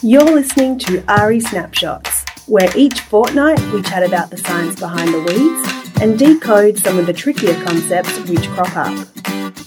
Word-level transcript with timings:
You're 0.00 0.22
listening 0.22 0.78
to 0.80 1.02
ARI 1.08 1.40
Snapshots, 1.40 2.24
where 2.46 2.70
each 2.76 3.00
fortnight 3.00 3.60
we 3.72 3.82
chat 3.82 4.04
about 4.04 4.30
the 4.30 4.36
science 4.36 4.78
behind 4.78 5.12
the 5.12 5.18
weeds 5.18 6.00
and 6.00 6.16
decode 6.16 6.78
some 6.78 7.00
of 7.00 7.06
the 7.06 7.12
trickier 7.12 7.60
concepts 7.64 8.16
which 8.28 8.48
crop 8.50 8.76
up. 8.76 9.08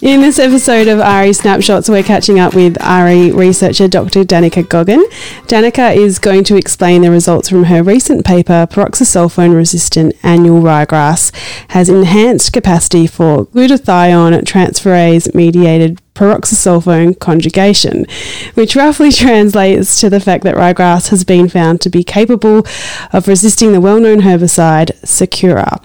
In 0.00 0.22
this 0.22 0.38
episode 0.38 0.88
of 0.88 1.00
ARI 1.00 1.34
Snapshots, 1.34 1.90
we're 1.90 2.02
catching 2.02 2.40
up 2.40 2.54
with 2.54 2.80
ARI 2.82 3.30
researcher 3.30 3.88
Dr. 3.88 4.24
Danica 4.24 4.66
Goggin. 4.66 5.04
Danica 5.48 5.94
is 5.94 6.18
going 6.18 6.44
to 6.44 6.56
explain 6.56 7.02
the 7.02 7.10
results 7.10 7.50
from 7.50 7.64
her 7.64 7.82
recent 7.82 8.24
paper, 8.24 8.66
Pyroxasulfone 8.70 9.54
resistant 9.54 10.14
annual 10.22 10.62
ryegrass 10.62 11.30
has 11.68 11.90
enhanced 11.90 12.54
capacity 12.54 13.06
for 13.06 13.44
glutathione 13.48 14.40
transferase 14.44 15.34
mediated 15.34 16.00
pyroxasulfone 16.14 17.18
conjugation, 17.18 18.06
which 18.54 18.76
roughly 18.76 19.10
translates 19.12 20.00
to 20.00 20.10
the 20.10 20.20
fact 20.20 20.44
that 20.44 20.56
ryegrass 20.56 21.08
has 21.08 21.24
been 21.24 21.48
found 21.48 21.80
to 21.80 21.90
be 21.90 22.04
capable 22.04 22.66
of 23.12 23.28
resisting 23.28 23.72
the 23.72 23.80
well 23.80 24.00
known 24.00 24.20
herbicide 24.20 24.92
Sakura. 25.06 25.80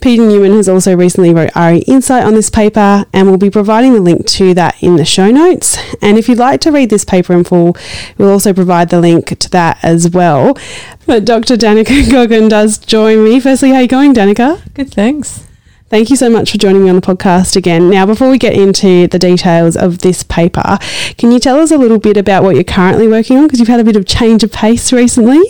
Peter 0.00 0.22
Newman 0.22 0.52
has 0.52 0.68
also 0.68 0.96
recently 0.96 1.34
wrote 1.34 1.54
ARI 1.54 1.80
Insight 1.80 2.24
on 2.24 2.34
this 2.34 2.48
paper 2.48 3.04
and 3.12 3.28
we'll 3.28 3.36
be 3.36 3.50
providing 3.50 3.92
the 3.92 4.00
link 4.00 4.26
to 4.26 4.54
that 4.54 4.82
in 4.82 4.96
the 4.96 5.04
show 5.04 5.30
notes. 5.30 5.76
And 6.00 6.16
if 6.16 6.28
you'd 6.28 6.38
like 6.38 6.60
to 6.62 6.72
read 6.72 6.88
this 6.88 7.04
paper 7.04 7.34
in 7.34 7.44
full, 7.44 7.76
we'll 8.16 8.30
also 8.30 8.54
provide 8.54 8.88
the 8.88 9.00
link 9.00 9.38
to 9.38 9.50
that 9.50 9.78
as 9.82 10.08
well. 10.08 10.56
But 11.06 11.24
Dr. 11.26 11.56
Danica 11.56 12.10
Goggin 12.10 12.48
does 12.48 12.78
join 12.78 13.24
me. 13.24 13.40
Firstly, 13.40 13.70
how 13.70 13.76
are 13.76 13.82
you 13.82 13.88
going, 13.88 14.14
Danica? 14.14 14.62
Good, 14.72 14.92
thanks. 14.92 15.49
Thank 15.90 16.08
you 16.08 16.14
so 16.14 16.30
much 16.30 16.52
for 16.52 16.58
joining 16.58 16.84
me 16.84 16.88
on 16.88 16.94
the 16.94 17.02
podcast 17.02 17.56
again. 17.56 17.90
Now, 17.90 18.06
before 18.06 18.30
we 18.30 18.38
get 18.38 18.54
into 18.54 19.08
the 19.08 19.18
details 19.18 19.76
of 19.76 19.98
this 19.98 20.22
paper, 20.22 20.78
can 21.18 21.32
you 21.32 21.40
tell 21.40 21.58
us 21.58 21.72
a 21.72 21.78
little 21.78 21.98
bit 21.98 22.16
about 22.16 22.44
what 22.44 22.54
you're 22.54 22.62
currently 22.62 23.08
working 23.08 23.36
on? 23.36 23.48
Because 23.48 23.58
you've 23.58 23.66
had 23.66 23.80
a 23.80 23.84
bit 23.84 23.96
of 23.96 24.06
change 24.06 24.44
of 24.44 24.52
pace 24.52 24.92
recently. 24.92 25.42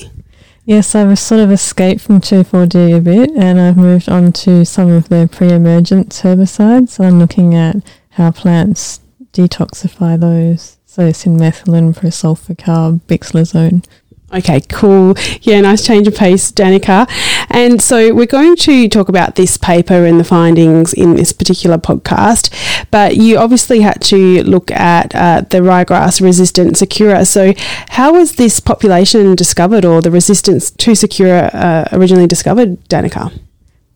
Yes, 0.65 0.95
I've 0.95 1.19
sort 1.19 1.43
of 1.43 1.53
escaped 1.53 2.01
from 2.01 2.23
2,4-D 2.23 2.93
a 2.93 3.01
bit 3.01 3.31
and 3.37 3.61
I've 3.61 3.77
moved 3.77 4.09
on 4.09 4.33
to 4.33 4.65
some 4.65 4.89
of 4.91 5.11
the 5.11 5.29
pre-emergent 5.31 6.09
herbicides. 6.09 6.99
I'm 6.99 7.19
looking 7.19 7.55
at 7.55 7.77
how 8.13 8.31
plants 8.31 9.01
detoxify 9.35 10.19
those. 10.19 10.79
So 10.87 11.11
cinmethylin, 11.11 11.95
prosulfocarb, 11.95 13.03
bixlozone. 13.03 13.85
Okay, 14.33 14.61
cool. 14.69 15.15
Yeah, 15.43 15.61
nice 15.61 15.85
change 15.85 16.07
of 16.07 16.15
pace, 16.15 16.53
Danica. 16.53 17.09
And 17.51 17.83
so 17.83 18.15
we're 18.15 18.27
going 18.27 18.55
to 18.57 18.89
talk 18.89 19.09
about 19.09 19.35
this 19.35 19.57
paper 19.57 20.05
and 20.05 20.21
the 20.21 20.25
findings 20.25 20.93
in 20.93 21.17
this 21.17 21.33
particular 21.33 21.79
podcast. 21.79 22.55
But 22.93 23.17
you 23.17 23.39
obviously 23.39 23.81
had 23.81 24.01
to 24.03 24.45
look 24.45 24.71
at 24.71 25.13
uh, 25.17 25.41
the 25.51 25.59
ryegrass 25.59 26.21
resistant 26.21 26.77
Sakura. 26.77 27.25
So, 27.25 27.55
how 27.89 28.13
was 28.13 28.37
this 28.37 28.61
population 28.61 29.35
discovered, 29.35 29.85
or 29.85 30.01
the 30.01 30.13
resistance 30.13 30.71
to 30.71 30.95
Sakura 30.95 31.51
uh, 31.53 31.85
originally 31.93 32.29
discovered, 32.29 32.81
Danica? 32.89 33.37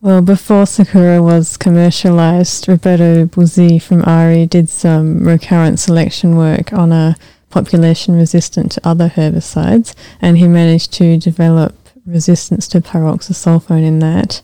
Well, 0.01 0.21
before 0.21 0.67
Sakura 0.67 1.23
was 1.23 1.57
commercialized, 1.57 2.69
Roberto 2.69 3.25
Busi 3.25 3.81
from 3.81 4.03
ARI 4.05 4.47
did 4.47 4.69
some 4.69 5.25
recurrent 5.27 5.79
selection 5.79 6.37
work 6.37 6.73
on 6.73 6.93
a 6.93 7.17
population 7.55 8.17
resistant 8.17 8.73
to 8.73 8.81
other 8.87 9.09
herbicides, 9.11 9.95
and 10.21 10.37
he 10.37 10.49
managed 10.49 10.93
to 10.95 11.17
develop 11.17 11.73
resistance 12.05 12.67
to 12.69 12.81
pyroxasulfone 12.81 13.85
in 13.85 14.01
that. 14.01 14.43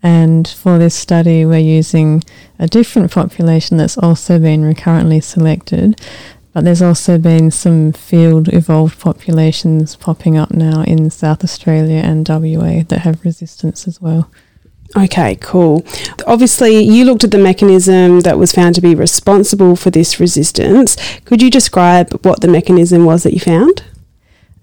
And 0.00 0.46
for 0.46 0.78
this 0.78 0.94
study, 0.94 1.44
we're 1.44 1.58
using 1.80 2.22
a 2.60 2.68
different 2.68 3.10
population 3.10 3.76
that's 3.78 3.98
also 3.98 4.38
been 4.38 4.64
recurrently 4.64 5.20
selected, 5.20 6.00
but 6.52 6.64
there's 6.64 6.82
also 6.82 7.18
been 7.18 7.50
some 7.50 7.92
field 7.92 8.48
evolved 8.52 9.00
populations 9.00 9.96
popping 9.96 10.36
up 10.36 10.52
now 10.52 10.82
in 10.82 11.10
South 11.10 11.42
Australia 11.42 12.00
and 12.04 12.28
WA 12.28 12.84
that 12.88 13.00
have 13.00 13.24
resistance 13.24 13.88
as 13.88 14.00
well. 14.00 14.30
Okay, 14.96 15.36
cool. 15.40 15.84
Obviously, 16.26 16.80
you 16.80 17.04
looked 17.04 17.24
at 17.24 17.30
the 17.30 17.38
mechanism 17.38 18.20
that 18.20 18.38
was 18.38 18.52
found 18.52 18.74
to 18.74 18.82
be 18.82 18.94
responsible 18.94 19.74
for 19.74 19.90
this 19.90 20.20
resistance. 20.20 20.96
Could 21.24 21.40
you 21.40 21.50
describe 21.50 22.12
what 22.24 22.42
the 22.42 22.48
mechanism 22.48 23.06
was 23.06 23.22
that 23.22 23.32
you 23.32 23.40
found? 23.40 23.84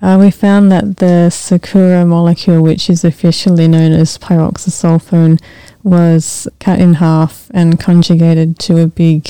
Uh, 0.01 0.17
we 0.19 0.31
found 0.31 0.72
that 0.72 0.97
the 0.97 1.29
Sakura 1.29 2.06
molecule, 2.06 2.62
which 2.62 2.90
is 2.90 3.03
officially 3.03 3.67
known 3.67 3.91
as 3.91 4.17
pyroxasulfone, 4.17 5.41
was 5.84 6.47
cut 6.59 6.79
in 6.79 6.96
half 6.96 7.50
and 7.53 7.79
conjugated 7.79 8.59
to 8.59 8.81
a 8.81 8.88
big 8.88 9.28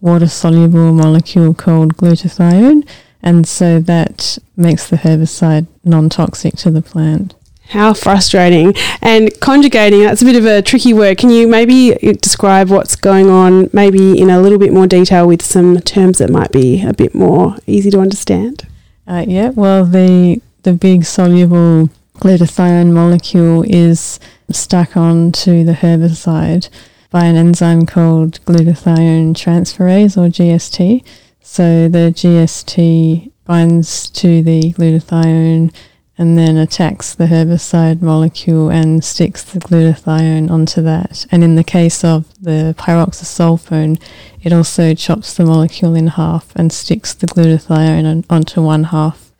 water 0.00 0.26
soluble 0.26 0.92
molecule 0.92 1.52
called 1.54 1.96
glutathione, 1.96 2.88
and 3.22 3.46
so 3.46 3.78
that 3.78 4.38
makes 4.56 4.88
the 4.88 4.96
herbicide 4.96 5.66
non 5.84 6.08
toxic 6.08 6.56
to 6.56 6.70
the 6.70 6.82
plant. 6.82 7.34
How 7.70 7.94
frustrating. 7.94 8.74
And 9.00 9.30
conjugating, 9.40 10.02
that's 10.02 10.22
a 10.22 10.24
bit 10.24 10.34
of 10.34 10.44
a 10.44 10.60
tricky 10.60 10.92
word. 10.92 11.18
Can 11.18 11.30
you 11.30 11.46
maybe 11.46 11.94
describe 12.20 12.68
what's 12.68 12.96
going 12.96 13.30
on, 13.30 13.70
maybe 13.72 14.20
in 14.20 14.28
a 14.28 14.40
little 14.40 14.58
bit 14.58 14.72
more 14.72 14.88
detail 14.88 15.28
with 15.28 15.40
some 15.40 15.80
terms 15.80 16.18
that 16.18 16.30
might 16.30 16.50
be 16.50 16.82
a 16.84 16.92
bit 16.92 17.14
more 17.14 17.56
easy 17.68 17.90
to 17.92 18.00
understand? 18.00 18.66
Uh, 19.06 19.24
yeah, 19.26 19.50
well, 19.50 19.84
the, 19.84 20.42
the 20.64 20.72
big 20.72 21.04
soluble 21.04 21.90
glutathione 22.14 22.92
molecule 22.92 23.62
is 23.62 24.18
stuck 24.50 24.96
onto 24.96 25.62
the 25.62 25.72
herbicide 25.72 26.68
by 27.10 27.24
an 27.24 27.36
enzyme 27.36 27.86
called 27.86 28.44
glutathione 28.46 29.32
transferase 29.32 30.16
or 30.16 30.28
GST. 30.28 31.04
So 31.40 31.88
the 31.88 32.12
GST 32.14 33.30
binds 33.44 34.10
to 34.10 34.42
the 34.42 34.72
glutathione 34.72 35.72
and 36.20 36.36
then 36.36 36.58
attacks 36.58 37.14
the 37.14 37.24
herbicide 37.24 38.02
molecule 38.02 38.68
and 38.68 39.02
sticks 39.02 39.42
the 39.42 39.58
glutathione 39.58 40.50
onto 40.50 40.82
that. 40.82 41.24
And 41.32 41.42
in 41.42 41.56
the 41.56 41.64
case 41.64 42.04
of 42.04 42.26
the 42.38 42.74
pyroxasulfone, 42.78 43.98
it 44.42 44.52
also 44.52 44.92
chops 44.92 45.32
the 45.32 45.46
molecule 45.46 45.94
in 45.94 46.08
half 46.08 46.54
and 46.54 46.74
sticks 46.74 47.14
the 47.14 47.26
glutathione 47.26 48.26
onto 48.28 48.60
one 48.60 48.84
half. 48.84 49.32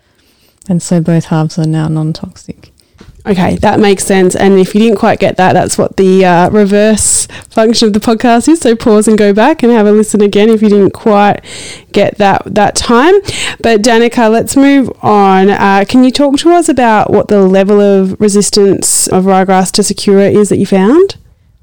And 0.71 0.83
so 0.83 1.03
both 1.03 1.27
halves 1.27 1.59
are 1.59 1.67
now 1.67 1.89
non 1.89 2.15
toxic. 2.15 2.70
Okay, 3.27 3.57
that 3.57 3.79
makes 3.79 4.05
sense. 4.05 4.35
And 4.35 4.59
if 4.59 4.75
you 4.75 4.81
didn't 4.81 4.99
quite 4.99 5.21
get 5.21 5.37
that, 5.37 5.53
that's 5.53 5.77
what 5.77 5.97
the 5.97 6.25
uh, 6.25 6.51
reverse 6.51 7.27
function 7.51 7.87
of 7.89 7.93
the 7.93 8.01
podcast 8.01 8.49
is. 8.49 8.61
So 8.61 8.75
pause 8.75 9.09
and 9.09 9.19
go 9.19 9.35
back 9.35 9.63
and 9.63 9.71
have 9.73 9.87
a 9.87 9.93
listen 9.93 10.23
again 10.23 10.49
if 10.49 10.63
you 10.63 10.71
didn't 10.71 10.93
quite 10.93 11.41
get 11.93 12.17
that 12.19 12.43
that 12.47 12.77
time. 12.77 13.15
But 13.61 13.83
Danica, 13.83 14.31
let's 14.31 14.57
move 14.57 14.91
on. 15.03 15.51
Uh, 15.51 15.85
can 15.87 16.03
you 16.03 16.11
talk 16.11 16.39
to 16.39 16.51
us 16.53 16.69
about 16.69 17.11
what 17.11 17.29
the 17.29 17.43
level 17.43 17.81
of 17.81 18.19
resistance 18.21 19.07
of 19.09 19.25
ryegrass 19.25 19.71
to 19.73 19.83
Sakura 19.83 20.31
is 20.31 20.49
that 20.49 20.59
you 20.59 20.67
found? 20.67 21.17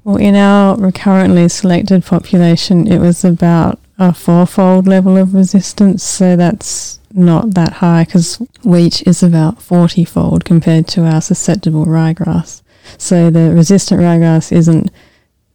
Well, 0.04 0.16
in 0.16 0.36
our 0.36 0.76
recurrently 0.76 1.48
selected 1.48 2.04
population, 2.04 2.86
it 2.86 2.98
was 2.98 3.24
about 3.24 3.80
a 3.98 4.14
fourfold 4.14 4.86
level 4.86 5.16
of 5.16 5.34
resistance. 5.34 6.04
So 6.04 6.36
that's 6.36 7.00
not 7.12 7.54
that 7.54 7.74
high 7.74 8.04
because 8.04 8.36
wheat 8.64 9.06
is 9.06 9.22
about 9.22 9.62
40 9.62 10.04
fold 10.04 10.44
compared 10.44 10.86
to 10.88 11.04
our 11.04 11.20
susceptible 11.20 11.86
ryegrass. 11.86 12.62
So 12.96 13.30
the 13.30 13.52
resistant 13.52 14.00
ryegrass 14.00 14.52
isn't 14.52 14.90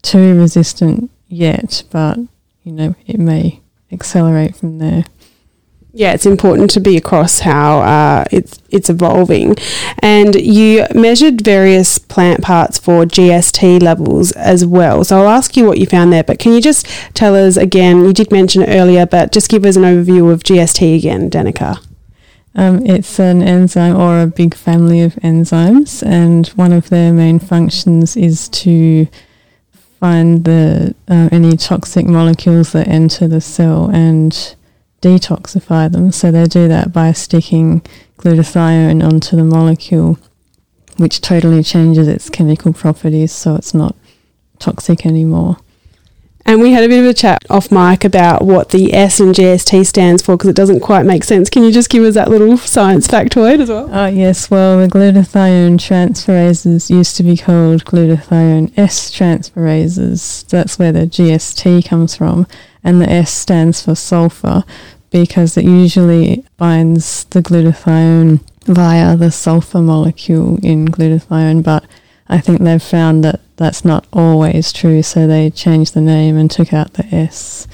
too 0.01 0.37
resistant 0.37 1.11
yet, 1.27 1.83
but 1.91 2.17
you 2.63 2.71
know, 2.71 2.95
it 3.07 3.19
may 3.19 3.61
accelerate 3.91 4.55
from 4.55 4.79
there 4.79 5.05
yeah, 5.95 6.13
it's 6.13 6.25
important 6.25 6.71
to 6.71 6.79
be 6.79 6.97
across 6.97 7.39
how 7.39 7.81
uh, 7.81 8.25
it's 8.31 8.59
it's 8.71 8.89
evolving, 8.89 9.55
and 9.99 10.33
you 10.33 10.87
measured 10.95 11.41
various 11.41 11.99
plant 11.99 12.41
parts 12.41 12.79
for 12.79 13.05
GST 13.05 13.79
levels 13.79 14.31
as 14.31 14.65
well. 14.65 15.03
So 15.03 15.19
I'll 15.19 15.29
ask 15.29 15.55
you 15.55 15.65
what 15.65 15.77
you 15.77 15.85
found 15.85 16.11
there, 16.11 16.23
but 16.23 16.39
can 16.39 16.51
you 16.51 16.61
just 16.61 16.87
tell 17.13 17.35
us 17.35 17.57
again? 17.57 18.05
You 18.05 18.11
did 18.11 18.31
mention 18.31 18.63
it 18.63 18.69
earlier, 18.69 19.05
but 19.05 19.31
just 19.31 19.49
give 19.51 19.65
us 19.65 19.75
an 19.75 19.83
overview 19.83 20.33
of 20.33 20.41
GST 20.41 20.97
again, 20.97 21.29
Danica. 21.29 21.77
Um, 22.55 22.83
it's 22.87 23.19
an 23.19 23.43
enzyme 23.43 23.95
or 23.95 24.19
a 24.19 24.27
big 24.27 24.55
family 24.55 25.01
of 25.01 25.13
enzymes, 25.17 26.03
and 26.03 26.47
one 26.49 26.71
of 26.71 26.89
their 26.89 27.13
main 27.13 27.37
functions 27.37 28.17
is 28.17 28.49
to 28.49 29.07
find 29.99 30.43
the 30.45 30.95
uh, 31.07 31.29
any 31.31 31.55
toxic 31.55 32.07
molecules 32.07 32.71
that 32.71 32.87
enter 32.87 33.27
the 33.27 33.41
cell 33.41 33.91
and 33.91 34.55
detoxify 35.03 35.91
them. 35.91 36.11
So 36.11 36.31
they 36.31 36.45
do 36.45 36.67
that 36.69 36.93
by 36.93 37.11
sticking 37.11 37.81
glutathione 38.17 39.05
onto 39.05 39.35
the 39.35 39.43
molecule, 39.43 40.17
which 40.97 41.19
totally 41.19 41.61
changes 41.61 42.07
its 42.07 42.29
chemical 42.29 42.71
properties 42.73 43.33
so 43.33 43.55
it's 43.55 43.73
not 43.73 43.95
toxic 44.59 45.05
anymore. 45.05 45.57
And 46.45 46.61
we 46.61 46.71
had 46.73 46.83
a 46.83 46.89
bit 46.89 46.99
of 46.99 47.05
a 47.05 47.13
chat 47.13 47.45
off 47.49 47.71
mic 47.71 48.03
about 48.03 48.43
what 48.43 48.69
the 48.69 48.93
S 48.93 49.19
and 49.19 49.33
GST 49.33 49.85
stands 49.85 50.21
for 50.21 50.35
because 50.35 50.49
it 50.49 50.55
doesn't 50.55 50.81
quite 50.81 51.05
make 51.05 51.23
sense. 51.23 51.49
Can 51.49 51.63
you 51.63 51.71
just 51.71 51.89
give 51.89 52.03
us 52.03 52.15
that 52.15 52.29
little 52.29 52.57
science 52.57 53.07
factoid 53.07 53.61
as 53.61 53.69
well? 53.69 53.89
Oh, 53.91 54.07
yes. 54.07 54.51
Well, 54.51 54.79
the 54.79 54.87
glutathione 54.87 55.77
transferases 55.77 56.89
used 56.89 57.15
to 57.17 57.23
be 57.23 57.37
called 57.37 57.85
glutathione 57.85 58.77
S 58.77 59.09
transferases. 59.09 60.45
That's 60.49 60.77
where 60.77 60.91
the 60.91 61.07
GST 61.07 61.87
comes 61.87 62.15
from. 62.17 62.45
And 62.83 63.01
the 63.01 63.09
S 63.09 63.31
stands 63.31 63.81
for 63.81 63.95
sulfur. 63.95 64.65
because 65.13 65.55
it 65.57 65.63
usually 65.63 66.43
binds 66.57 67.25
the 67.25 67.39
glutathione 67.39 68.41
via 68.63 69.15
the 69.15 69.31
sulfur 69.31 69.79
molecule 69.79 70.57
in 70.63 70.87
glutathione, 70.87 71.63
but 71.63 71.85
I 72.33 72.39
think 72.39 72.61
they've 72.61 72.81
found 72.81 73.23
that 73.23 73.41
that's 73.57 73.85
not 73.85 74.07
always 74.11 74.73
true, 74.73 75.03
so 75.03 75.27
they 75.27 75.51
changed 75.51 75.93
the 75.93 76.01
name 76.01 76.35
and 76.35 76.49
took 76.49 76.73
out 76.73 76.93
the 76.93 77.05
S. 77.13 77.67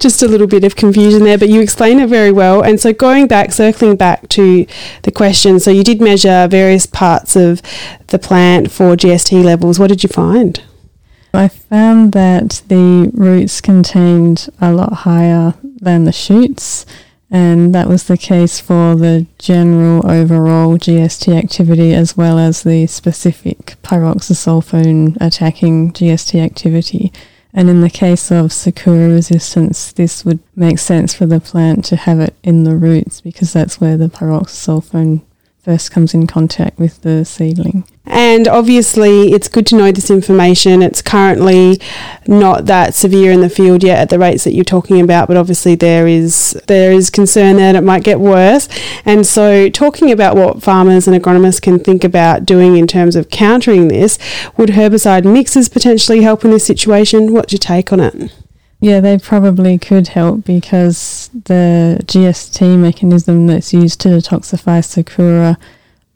Just 0.00 0.24
a 0.24 0.28
little 0.28 0.48
bit 0.48 0.64
of 0.64 0.74
confusion 0.74 1.22
there, 1.22 1.38
but 1.38 1.48
you 1.48 1.60
explain 1.60 2.00
it 2.00 2.08
very 2.08 2.32
well. 2.32 2.62
And 2.62 2.80
so, 2.80 2.92
going 2.92 3.28
back, 3.28 3.52
circling 3.52 3.94
back 3.94 4.28
to 4.30 4.66
the 5.04 5.12
question, 5.12 5.60
so 5.60 5.70
you 5.70 5.84
did 5.84 6.00
measure 6.00 6.48
various 6.50 6.84
parts 6.84 7.36
of 7.36 7.62
the 8.08 8.18
plant 8.18 8.72
for 8.72 8.96
GST 8.96 9.44
levels. 9.44 9.78
What 9.78 9.86
did 9.86 10.02
you 10.02 10.08
find? 10.08 10.60
I 11.32 11.46
found 11.46 12.10
that 12.10 12.62
the 12.66 13.12
roots 13.14 13.60
contained 13.60 14.48
a 14.60 14.72
lot 14.72 14.92
higher 14.92 15.54
than 15.62 16.06
the 16.06 16.12
shoots, 16.12 16.86
and 17.30 17.74
that 17.74 17.88
was 17.88 18.04
the 18.04 18.16
case 18.16 18.60
for 18.60 18.94
the 18.94 19.26
general 19.38 20.08
overall 20.08 20.78
GST 20.78 21.36
activity 21.36 21.92
as 21.92 22.16
well 22.16 22.38
as 22.38 22.62
the 22.62 22.86
specific 22.86 23.76
pyroxasulfone 23.82 25.16
attacking 25.20 25.92
GST 25.92 26.40
activity. 26.40 27.12
And 27.52 27.68
in 27.68 27.80
the 27.80 27.90
case 27.90 28.30
of 28.30 28.52
Sakura 28.52 29.08
resistance, 29.08 29.90
this 29.92 30.24
would 30.24 30.38
make 30.54 30.78
sense 30.78 31.14
for 31.14 31.26
the 31.26 31.40
plant 31.40 31.84
to 31.86 31.96
have 31.96 32.20
it 32.20 32.34
in 32.42 32.64
the 32.64 32.76
roots 32.76 33.20
because 33.20 33.52
that's 33.52 33.80
where 33.80 33.96
the 33.96 34.08
pyroxasulfone 34.08 35.22
first 35.66 35.90
comes 35.90 36.14
in 36.14 36.28
contact 36.28 36.78
with 36.78 37.02
the 37.02 37.24
seedling. 37.24 37.82
And 38.04 38.46
obviously, 38.46 39.32
it's 39.32 39.48
good 39.48 39.66
to 39.66 39.76
know 39.76 39.90
this 39.90 40.10
information. 40.10 40.80
It's 40.80 41.02
currently 41.02 41.80
not 42.28 42.66
that 42.66 42.94
severe 42.94 43.32
in 43.32 43.40
the 43.40 43.50
field 43.50 43.82
yet 43.82 43.98
at 43.98 44.08
the 44.08 44.18
rates 44.20 44.44
that 44.44 44.54
you're 44.54 44.64
talking 44.64 45.00
about, 45.00 45.26
but 45.26 45.36
obviously 45.36 45.74
there 45.74 46.06
is 46.06 46.52
there 46.68 46.92
is 46.92 47.10
concern 47.10 47.56
that 47.56 47.74
it 47.74 47.80
might 47.80 48.04
get 48.04 48.20
worse. 48.20 48.68
And 49.04 49.26
so, 49.26 49.68
talking 49.68 50.12
about 50.12 50.36
what 50.36 50.62
farmers 50.62 51.08
and 51.08 51.20
agronomists 51.20 51.60
can 51.60 51.80
think 51.80 52.04
about 52.04 52.46
doing 52.46 52.76
in 52.76 52.86
terms 52.86 53.16
of 53.16 53.28
countering 53.28 53.88
this, 53.88 54.20
would 54.56 54.68
herbicide 54.68 55.24
mixes 55.24 55.68
potentially 55.68 56.22
help 56.22 56.44
in 56.44 56.52
this 56.52 56.64
situation? 56.64 57.32
What's 57.32 57.52
your 57.52 57.58
take 57.58 57.92
on 57.92 57.98
it? 57.98 58.32
Yeah, 58.78 59.00
they 59.00 59.18
probably 59.18 59.78
could 59.78 60.08
help 60.08 60.44
because 60.44 61.25
the 61.44 61.98
GST 62.04 62.78
mechanism 62.78 63.46
that's 63.46 63.72
used 63.72 64.00
to 64.00 64.08
detoxify 64.08 64.84
Sakura 64.84 65.58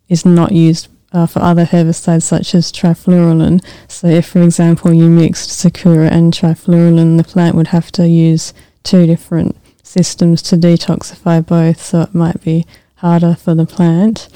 is 0.08 0.25
not 0.25 0.52
used 0.52 0.88
uh, 1.12 1.26
for 1.26 1.40
other 1.40 1.64
herbicides 1.64 2.22
such 2.22 2.55
as 2.55 2.72
trifluralin. 2.72 3.62
So, 3.88 4.06
if, 4.06 4.28
for 4.28 4.43
example, 4.43 4.93
you 4.93 5.08
mixed 5.08 5.50
Sakura 5.50 6.08
and 6.08 6.32
trifluralin, 6.32 7.17
the 7.17 7.25
plant 7.25 7.56
would 7.56 7.69
have 7.69 7.90
to 7.93 8.08
use 8.08 8.55
two 8.82 9.06
different 9.06 9.56
systems 9.82 10.40
to 10.43 10.56
detoxify 10.56 11.44
both, 11.44 11.82
so 11.82 12.02
it 12.02 12.14
might 12.14 12.43
be 12.43 12.67
harder 12.96 13.34
for 13.34 13.55
the 13.55 13.67
plant. 13.67 14.28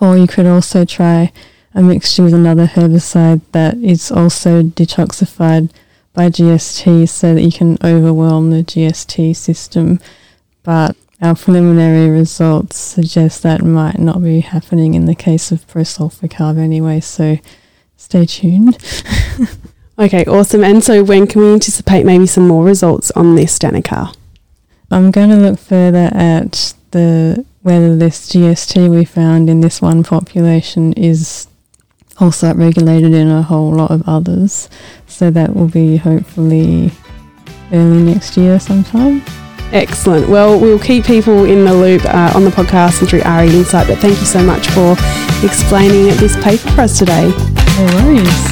Or 0.00 0.16
you 0.16 0.26
could 0.26 0.46
also 0.46 0.84
try 0.84 1.32
a 1.74 1.82
mixture 1.82 2.24
with 2.24 2.34
another 2.34 2.66
herbicide 2.66 3.42
that 3.52 3.76
is 3.76 4.10
also 4.10 4.62
detoxified 4.62 5.70
by 6.12 6.28
GST 6.28 7.08
so 7.08 7.34
that 7.34 7.42
you 7.42 7.52
can 7.52 7.78
overwhelm 7.82 8.50
the 8.50 8.62
GST 8.62 9.36
system. 9.36 10.00
But 10.62 10.96
our 11.20 11.34
preliminary 11.34 12.10
results 12.10 12.76
suggest 12.76 13.42
that 13.42 13.62
might 13.62 13.98
not 13.98 14.22
be 14.22 14.40
happening 14.40 14.94
in 14.94 15.06
the 15.06 15.14
case 15.14 15.52
of 15.52 15.66
prosulfocarb 15.66 16.58
anyway, 16.58 17.00
so 17.00 17.38
stay 17.96 18.26
tuned. 18.26 18.78
okay, 19.98 20.24
awesome. 20.24 20.64
And 20.64 20.82
so 20.82 21.04
when 21.04 21.26
can 21.26 21.42
we 21.42 21.52
anticipate 21.52 22.04
maybe 22.04 22.26
some 22.26 22.48
more 22.48 22.64
results 22.64 23.10
on 23.12 23.36
this, 23.36 23.58
Danica? 23.58 24.14
I'm 24.90 25.10
going 25.10 25.30
to 25.30 25.36
look 25.36 25.58
further 25.58 26.10
at 26.12 26.74
the 26.90 27.46
whether 27.62 27.96
this 27.96 28.28
GST 28.28 28.90
we 28.90 29.04
found 29.04 29.48
in 29.48 29.60
this 29.60 29.80
one 29.80 30.02
population 30.02 30.92
is 30.94 31.46
also 32.18 32.52
regulated 32.54 33.14
in 33.14 33.28
a 33.28 33.42
whole 33.42 33.72
lot 33.72 33.90
of 33.90 34.02
others. 34.08 34.68
So 35.06 35.30
that 35.30 35.54
will 35.54 35.68
be 35.68 35.96
hopefully 35.96 36.90
early 37.72 38.02
next 38.02 38.36
year 38.36 38.58
sometime. 38.58 39.22
Excellent. 39.72 40.28
Well, 40.28 40.60
we'll 40.60 40.78
keep 40.78 41.04
people 41.04 41.44
in 41.44 41.64
the 41.64 41.72
loop 41.72 42.04
uh, 42.04 42.32
on 42.34 42.44
the 42.44 42.50
podcast 42.50 43.00
and 43.00 43.08
through 43.08 43.22
ARI 43.22 43.48
Insight, 43.48 43.88
but 43.88 43.98
thank 43.98 44.18
you 44.20 44.26
so 44.26 44.42
much 44.42 44.68
for 44.68 44.92
explaining 45.42 46.14
this 46.18 46.36
paper 46.44 46.70
for 46.72 46.82
us 46.82 46.98
today. 46.98 47.28
No 47.78 48.04
worries. 48.04 48.51